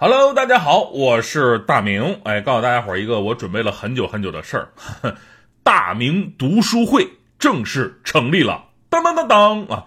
[0.00, 2.20] Hello，大家好，我是大明。
[2.22, 4.68] 哎，告诉大家伙儿一个我准备了很久很久的事儿，
[5.64, 7.04] 大明读书会
[7.36, 8.66] 正式成立了。
[8.88, 9.86] 当当当当啊！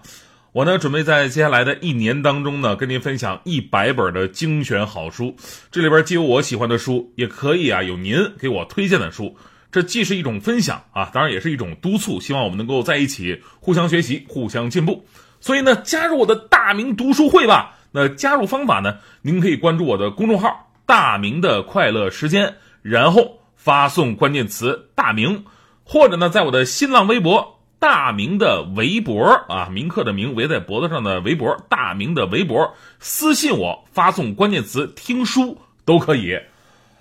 [0.52, 5.34] 我呢准备在接下来的一年当中呢，跟您分享一百本的精选好书。
[5.70, 9.34] 这里边既有我喜欢的书，也可以啊有您给我推荐的书。
[9.70, 15.06] 这既是一种分享啊，当然也是一种督促，希望我们能够在一起互相学习、互相进步。
[15.40, 17.78] 所以呢，加入我的大明读书会吧。
[17.92, 18.96] 那加入方法呢？
[19.20, 25.44] 您可以关注我的公众号“大明的快乐时间”，然后发送关键词“大明”，
[25.84, 36.38] 或者呢，在我的新浪微博“大明的围脖”啊，铭刻的铭围在脖子上的围脖，大明的围脖，私信我发送关键词“听书”都可以。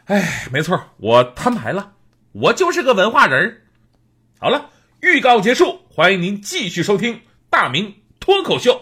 [0.06, 1.94] 哎，没错，我摊牌了，
[2.34, 3.62] 我就是个文化人
[4.40, 8.82] 好了，预告结束，欢迎您继续收听大明脱口秀。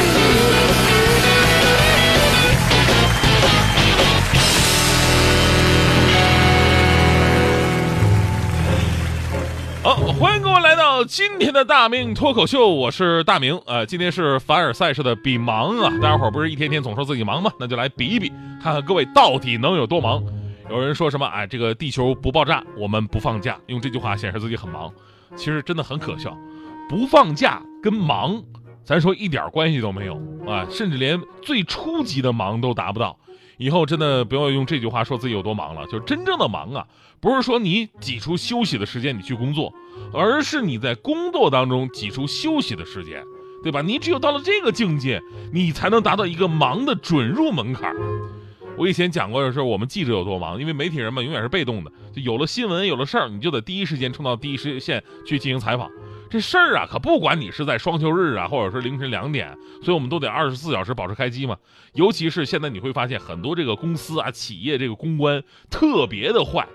[11.05, 13.59] 今天的大明脱口秀，我是大明。
[13.65, 17.51] 呃，今天是凡尔赛式的比忙啊，大家伙不是一天天总说自己忙吗？
[17.59, 18.29] 那就来比一比。
[18.61, 20.23] 看看各位到底能有多忙？
[20.69, 21.25] 有人说什么？
[21.25, 23.57] 哎，这个地球不爆炸，我们不放假。
[23.67, 24.91] 用这句话显示自己很忙，
[25.35, 26.37] 其实真的很可笑。
[26.87, 28.41] 不放假跟忙，
[28.83, 30.15] 咱说一点关系都没有
[30.47, 33.17] 啊，甚至连最初级的忙都达不到。
[33.61, 35.85] 以后真的不要用这句话说自己有多忙了。
[35.85, 36.87] 就是真正的忙啊，
[37.19, 39.71] 不是说你挤出休息的时间你去工作，
[40.11, 43.23] 而是你在工作当中挤出休息的时间，
[43.61, 43.83] 对吧？
[43.83, 45.21] 你只有到了这个境界，
[45.53, 47.95] 你才能达到一个忙的准入门槛。
[48.77, 55.87] 我以前讲过的是我们记者有多忙，因为媒体人嘛永远是被动的，就有了新闻有了事儿，你就得第一时间冲到第一时线去进行采访。
[56.31, 59.53] 这事儿啊，可不管你是在双休日啊，或者是凌晨两点，
[59.83, 61.57] 所以我们都得二十四小时保持开机嘛。
[61.91, 66.65] 尤其是现在你会发现很多这个公司啊、企业这个公关特别的坏。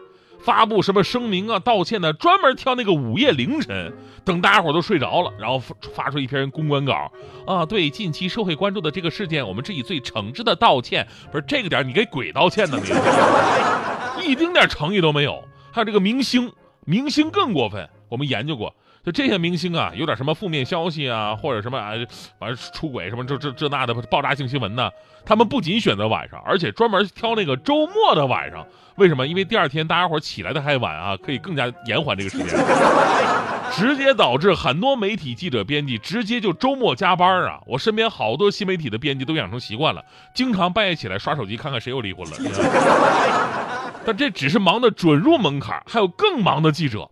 [0.41, 2.13] 发布什么声明啊、道歉呢？
[2.13, 3.95] 专门挑那个午夜凌晨，
[4.27, 5.59] 等大家伙都睡着了，然后
[5.95, 7.11] 发出一篇公关稿
[7.47, 7.65] 啊。
[7.65, 11.09] 对近期社会关注的这个事件，我们致以最诚挚的道歉。
[11.33, 12.79] 不是这个点你给鬼道歉呢？
[14.19, 15.43] 你 一丁点诚意都没有。
[15.73, 16.53] 还有这个明星，
[16.85, 17.89] 明星更过分。
[18.09, 18.73] 我们研究过，
[19.07, 21.93] 就这些明星啊，有点什么负面消息啊，或者什么啊，
[22.41, 24.91] 反正出轨什么这这这那的爆炸性新闻呢，
[25.25, 28.67] 他们不仅选择晚上，而且专门挑那个周末的晚上。
[28.97, 29.25] 为什么？
[29.25, 32.49] 因为第二天大家伙起来的还晚啊，可以更加延缓这个时间，
[33.71, 37.61] 直接导致很多媒体记者编辑直接就周末加班啊。
[37.65, 42.37] 我身边好多新媒体的编辑都养成习惯了，经常半夜起来刷手机看看谁又离婚了。
[44.05, 47.09] 但这只是忙的准入门槛，还有更忙的记者。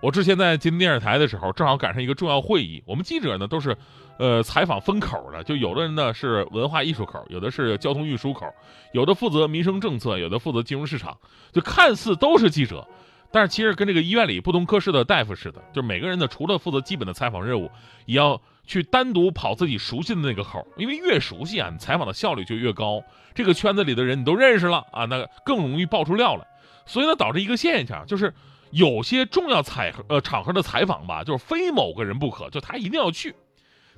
[0.00, 3.76] 我之前在金电视台的时候，正好赶上一个重要会议，我们记者呢都是。
[4.18, 8.46] 呃，采访分口的，就有的人呢是文化艺术口，有的是交通运输口，
[8.92, 11.16] 有的负责民生政策，有的负责金融市场，
[11.52, 12.86] 就看似都是记者，
[13.32, 17.70] 但是其实跟这个医院里不同科室的大夫似的，就是每个人呢除了负责基本的采访任务，
[18.04, 23.02] 也要去单独跑自己熟悉的那个口，因为越熟悉啊，你采访的效率就越高。
[23.34, 26.46] 这个圈子里的人你都认识了啊，那更容易爆出料来。
[26.84, 28.34] 所以呢，导致一个现象，就是
[28.70, 33.34] 有些重要采呃场合的采访吧，就是非某个人不可，就他一定要去。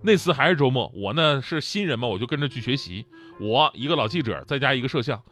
[0.02, 3.06] 那次还是周末，我呢是新人嘛，我就跟着去学习。
[3.38, 5.22] 我一个老记者，再加一个摄像，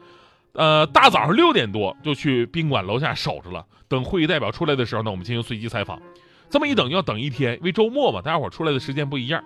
[0.53, 3.67] 呃，大早上六点多就去宾馆楼下守着了。
[3.89, 6.01] 等会议代表出来的时候呢，我们进行随机采访。
[6.49, 9.43] 这么一等要等一天，因为周末嘛，大家伙出来的时间不一样。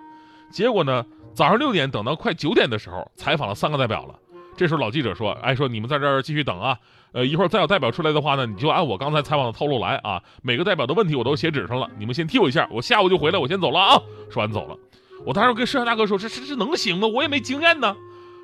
[0.51, 4.19] 结果呢，早上六点等到快九点的时候，采访了三个代表了。
[4.57, 6.77] 这时候老记者说：“哎，说你们在这儿继续等啊，
[7.11, 10.21] 呃，一会儿再有代表出来的话呢，你就按我刚才采访的套路来啊。
[10.41, 13.99] 每个代表的问题我都写纸上了，你们先替我一下，我下午就回来，我先走了啊。”
[14.31, 14.77] 说完走了。
[15.25, 17.07] 我当时跟摄像大哥说：“这这这能行吗？
[17.07, 17.95] 我也没经验呢。”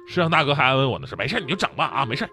[0.08, 2.28] 摄像大哥还安慰我呢：“说没事，你就整吧啊，没事。”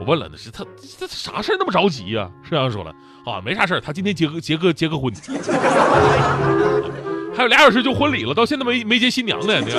[0.00, 0.64] 我问了：“那是他
[0.98, 2.92] 他啥事那么着急呀？”摄像说了
[3.26, 5.12] ：“啊，没啥事他今天结个结个结个婚，
[7.36, 9.60] 还有俩小时就婚礼了，到现在没没接新娘呢。
[9.60, 9.70] 你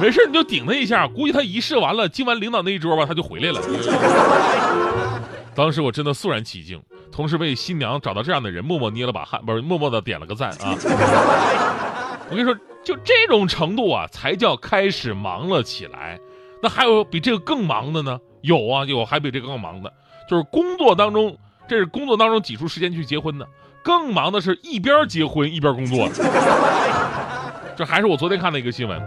[0.00, 3.60] 没事，你就顶他一下，估计他仪式完了，敬完领导那一桌吧，他就回来了。
[5.54, 6.80] ”当时我真的肃然起敬，
[7.10, 10.74] 同时为新娘找到这样的人默默捏了把汗，不是默默的点了个赞啊。
[12.30, 12.56] 我跟你说。
[12.84, 16.18] 就这种程度啊，才叫开始忙了起来。
[16.62, 18.18] 那还有比这个更忙的呢？
[18.40, 19.92] 有啊，有还比这个更忙的，
[20.30, 21.36] 就是工作当中，
[21.68, 23.46] 这是工作当中挤出时间去结婚的。
[23.82, 26.08] 更忙的是一边结婚一边工作。
[27.76, 28.98] 这还是我昨天看的一个新闻，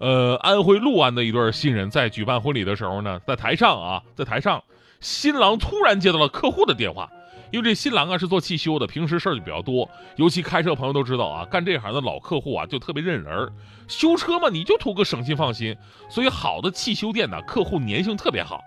[0.00, 4.64] 呃，安徽六安的一对新人在举办婚礼的时候呢，在台上啊，在台上
[4.98, 7.10] 新郎突然接到了客户的电话，
[7.50, 9.86] 因为这新郎啊是做汽修的，平时事儿就比较多，
[10.16, 13.52] 尤其开车朋友都知道啊，干这行的老客户啊就特别认人儿。
[13.88, 15.76] 修车嘛，你就图个省心放心，
[16.08, 18.64] 所以好的汽修店呢，客户粘性特别好。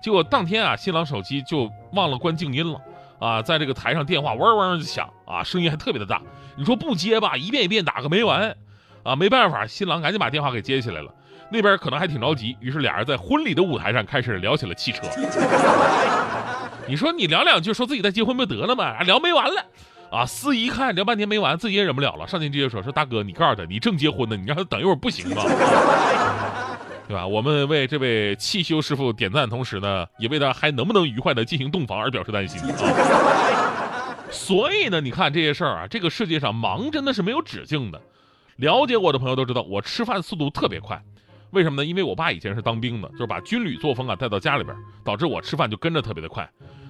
[0.00, 2.80] 结果当天啊，新郎手机就忘了关静音了，
[3.18, 6.22] 啊，在这个台上电话 嗡嗡就响啊，声音还特别的大。
[6.56, 8.56] 你说不接吧，一遍一遍打个没完，
[9.06, 11.10] 啊，没办法，新郎赶紧把电话给接起来了。
[11.48, 15.02] 那边可能还挺着急，于是俩人在婚礼的舞台上开始聊起了汽车。
[16.88, 19.00] 你说你聊两句，说自己在结婚不得了吗？
[19.02, 19.64] 聊没完了。
[20.10, 25.42] 啊，司仪一看聊半天没完，自己也忍不了了，上前直接说：“说大哥，你告诉他，你正结婚呢，你让他等一会儿不行吗？
[27.08, 32.74] 对吧？”我们为这位汽修师傅点赞，同时呢，也为他还能不能愉快的进行洞房而表示担心啊。
[34.30, 38.00] 所以呢，你看这些事儿啊，这个世界上忙真的是没有止境的。
[38.56, 41.02] 了解我的朋友都知道，我吃饭速度特别快，
[41.50, 41.86] 为什么呢？
[41.86, 46.48] 因为我爸以前是当兵的，就是把军旅作风啊带到家里边，导致我吃饭就跟着特别的快。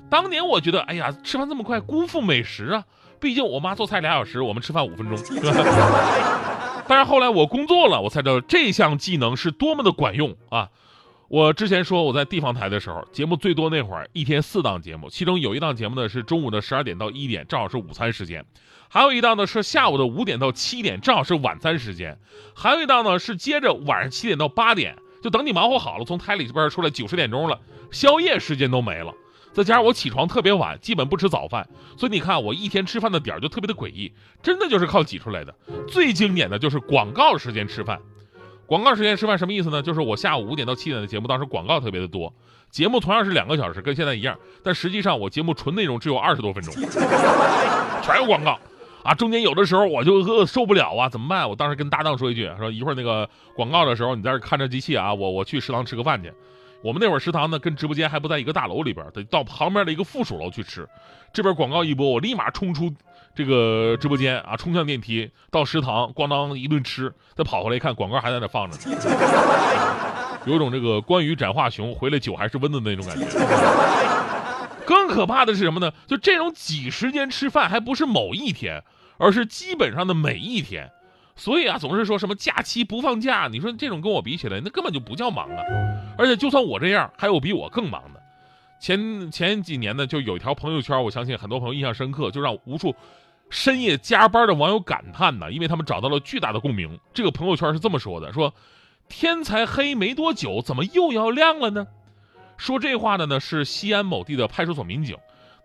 [0.09, 2.85] 当年我觉得，哎呀，吃饭这么快，辜负美食啊。
[3.19, 5.19] 毕竟我妈做菜俩小时，我们吃饭五分钟。
[6.89, 10.69] 但是后来我工作了，我才知道这项技能是多么的管用啊！
[11.29, 18.43] 我之前说我在地方台的时候，节目最多那会儿，一天四档节目，其中有一档节目呢是中午的十二点到一点，正好是午餐时间；
[18.89, 22.15] 还有一档呢是下午的五点到七点，正好是晚餐时间；
[22.55, 29.13] 还有一档呢是接着晚上七点到八点，就等你忙活好了，从台里边出来九十点钟了，宵夜时间都没了。
[29.53, 34.13] 再加上我起床特别晚，基本不吃早饭，所以你看我一天吃饭的点儿就特别的诡异，
[34.43, 35.53] 真的就是靠挤出来的。
[35.89, 37.99] 最经典的就是广告时间吃饭，
[38.67, 39.81] 广告时间吃饭什么意思呢？
[39.81, 42.33] 就是我下午五点到七点的节目，当时广告特别的多，
[42.71, 46.75] 节目同样是两个小时，跟现在一样，但实际上我节目纯内容只有二十多分钟，
[48.03, 48.59] 全有广告
[49.05, 49.15] 啊！
[49.15, 51.49] 中间有的时候我就饿受不了啊，怎么办？
[51.49, 56.33] 我当时跟搭档说一句，说一会儿那个广告的时候，你在这看着机器啊，我我去食堂吃个饭去。
[56.83, 60.87] 我们那会儿食堂呢，跟直播间还不在一个大楼里边，得到旁边的一个附属楼去吃。
[61.33, 62.93] 这边广告一播，我立马冲出
[63.37, 68.79] 这个直播间啊，冲向电梯到食堂，咣当一顿吃，再跑回来一看，广告还在那放着，
[70.47, 73.27] 有种这个关羽斩华雄回来酒还是温的那种感觉。
[74.87, 75.93] 更可怕的是什么呢？
[76.07, 78.83] 就这种挤时间吃饭，还不是某一天，
[79.19, 80.91] 而是基本上的每一天。
[81.35, 85.63] 所以啊，总是说什么假期不放假，你说这种跟我比起来，那根本就不叫忙啊！
[86.17, 88.23] 而且就算我这样，还有比我更忙的。
[88.79, 92.95] 前前几年呢，就有一条朋友圈，我相信很多朋友印象深刻，就让无数
[93.49, 96.99] 深夜加班的网友感叹呢，因为他们找到了巨大的共鸣。
[97.15, 98.53] 这个朋友圈是这么说的：说
[99.09, 101.87] 天才黑没多久，怎么又要亮了呢？
[102.57, 105.17] 说这话的呢是西安某地的派出所民警，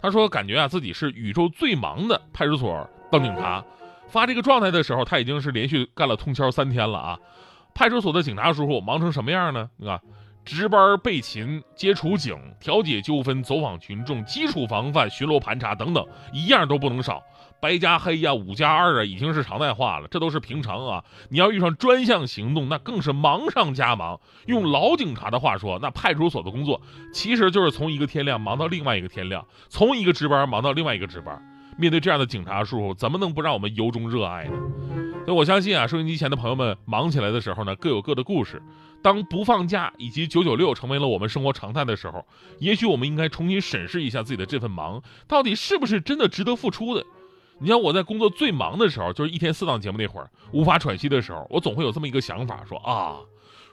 [0.02, 3.64] 他说感觉啊自己是宇宙最忙的派出所当警察。
[4.10, 7.20] 发这个状态的时候，他已经是连续干了通宵三天了啊！
[7.74, 9.70] 派出所的警察叔叔忙成什么样呢？
[9.86, 10.02] 啊，
[10.44, 17.24] 值班备勤、接处警、调解纠纷、走访群众、基础防范、巡逻盘查等等，一样都不能少。
[17.62, 21.04] 白加黑呀，五加二啊，已经是常态化了，这都是平常啊。
[21.30, 24.20] 你要遇上专项行动，那更是忙上加忙。
[24.48, 26.82] 用老警察的话说，那派出所的工作
[27.14, 31.40] 其实就是从一个天亮忙到另外一个天亮，从一个值班忙到另外一个值班。
[31.78, 34.54] 面对这样的警察叔叔，怎么能不让我们由衷热爱呢？
[35.26, 38.62] 所以我相信啊，收音机前的朋友们忙起来的时候呢，各有各的故事。
[39.04, 42.26] 当不放假以及九九六成为了我们生活常态的时候，
[42.60, 47.06] 也许我们应该重新审视一下自己的这份忙，到底是不是真的值得付出的？
[47.62, 53.20] 你像我在工作最忙的时候，就是一天四档节目那会儿，无法喘息的时候，我总会有这么一个想法，说啊，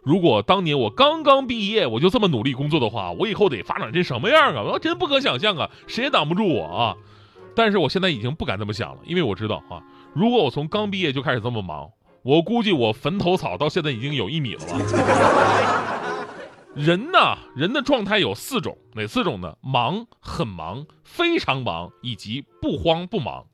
[0.02, 4.62] 如果当年我刚刚毕业，我就这么努力工作的话，我以后得发展成什么样啊？
[4.62, 6.94] 我要真不可想象啊，谁也挡不住我啊！
[7.56, 9.82] 但是我现在已经不敢这么想了，因为我知道啊，
[10.14, 11.90] 如果我从刚毕业就开始这么忙，
[12.22, 14.78] 我估计我坟头草到现在已经有一米了吧。
[16.74, 19.56] 人呢，人的状态有四种，哪四种呢？
[19.62, 23.46] 忙、很忙、非常忙，以及不慌不忙。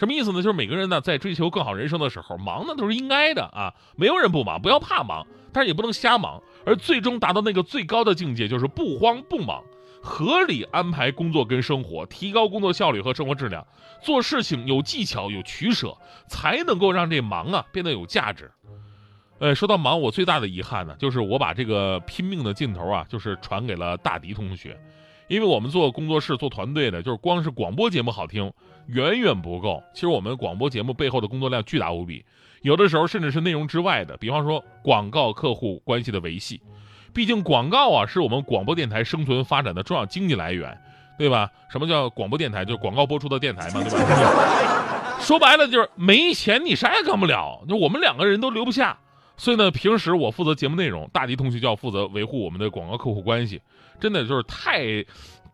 [0.00, 0.42] 什么意思呢？
[0.42, 6.42] 就是每个人呢，在追求更好人生的时候，忙那都是应该的啊，没有人不忙，不要怕忙，但是也不能瞎忙。
[6.64, 9.62] 而最终达到那个最高的境界，就是不慌不忙。
[10.02, 13.66] 合理安排工作跟生活，提高工作效率和生活质量，
[14.02, 15.94] 做事情有技巧有取舍，
[16.26, 18.50] 才能够让这忙啊变得有价值。
[19.38, 24.80] 呃，说到忙，我最大的遗憾呢，就是我把这个拼命的劲头啊，就是传给了大迪同学。
[25.30, 28.52] 因为我们做工作室做团队的，就是光是广播节目好听，
[28.88, 29.80] 远远不够。
[29.94, 32.24] 其实我们广播节目背后的工作量巨大无比，
[32.62, 36.60] 有的时候甚至是内容之外的，比方说广告客户关系的维系。
[37.14, 40.76] 毕竟广告啊，是我们广播电台生存发展的重要经济来源，
[41.16, 41.48] 对吧？
[41.70, 42.64] 什么叫广播电台？
[42.64, 45.16] 就是广告播出的电台嘛，对吧？
[45.22, 47.62] 说白了就是没钱，你啥也干不了。
[47.68, 48.98] 就我们两个人都留不下，
[49.40, 53.62] 所以呢，平时我负责节目内容，大迪同学就要负责维护我们的广告客户关系。
[53.98, 55.02] 真的就是太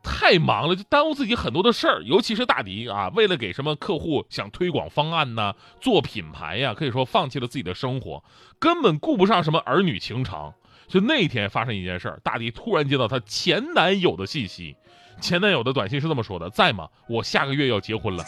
[0.03, 2.03] 太忙了，就耽误自己很多的事儿。
[2.03, 8.25] 尤其是大迪啊，为了给什么客户想推广方案呢，做品牌呀，可以说放弃了自己的生活，
[8.59, 10.53] 根本顾不上什么儿女情长。
[10.89, 14.75] 就那天发生一件事儿，大迪突然接到她前男友的信息，
[15.21, 16.89] 前男友的短信是这么说的：“在吗？
[17.09, 18.25] 我下个月要结婚了。”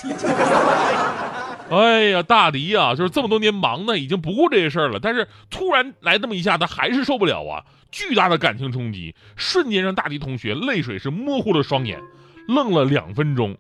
[1.70, 4.98] 哎呀，大迪呀，就是这么多年忙呢，已经不顾这些事儿了。
[4.98, 7.64] 但是突然来这么一下，他还是受不了啊！
[7.90, 12.00] 巨大的感情冲击，瞬间让大迪同学泪水是模糊了双眼，
[12.46, 13.56] 愣了两分钟，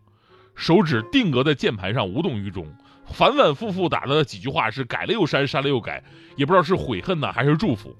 [0.54, 2.66] 手指定格在键盘上无动于衷，
[3.06, 6.02] 反反复复打了几句话是改了又删，删了又改，
[6.36, 7.94] 也不知道是悔恨呢还是祝福。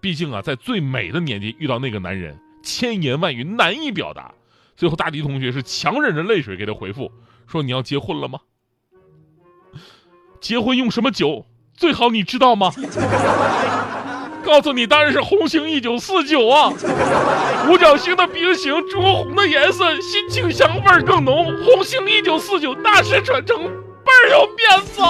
[0.00, 4.32] 毕竟啊，在最美的年纪遇到那个男人，千言万语难以表达。
[4.76, 7.10] 最后，大迪同学是强忍着泪水给他回复
[7.46, 8.38] 说：“你要结婚了吗？”
[10.42, 12.10] 结婚用什么酒最好？
[12.10, 12.70] 你知道吗？
[14.44, 16.72] 告诉你，当然是红星一九四九啊！
[17.68, 21.46] 五角星的冰型，朱红的颜色，心清香味儿更浓。
[21.64, 25.00] 红星一九四九，大师传承，倍儿有面子。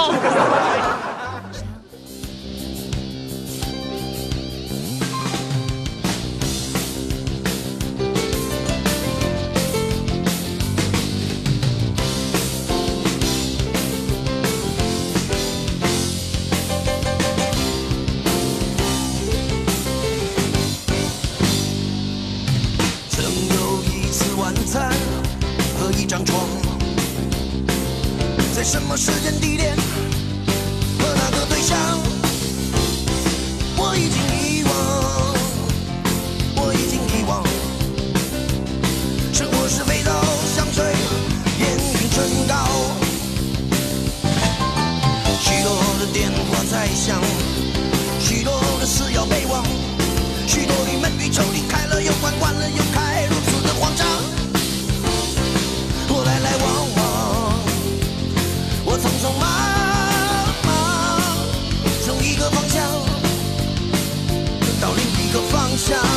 [28.72, 31.76] 什么时间、地点和那个对象，
[33.76, 34.72] 我已经遗忘，
[36.56, 37.44] 我已经遗忘。
[39.34, 40.10] 生活是肥皂
[40.56, 40.82] 相随，
[41.60, 42.56] 烟云蒸高。
[45.42, 45.68] 许多
[46.00, 47.20] 的电话在响，
[48.18, 49.62] 许多的事要备忘，
[50.46, 53.61] 许多郁闷与愁离开了又关，关了又开，如此。
[65.82, 66.11] sunshine.